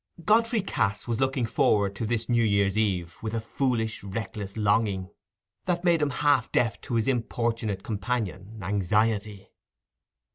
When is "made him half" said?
5.83-6.51